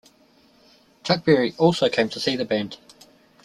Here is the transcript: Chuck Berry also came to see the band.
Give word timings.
Chuck 1.03 1.23
Berry 1.23 1.53
also 1.59 1.87
came 1.87 2.09
to 2.09 2.19
see 2.19 2.35
the 2.35 2.43
band. 2.43 2.77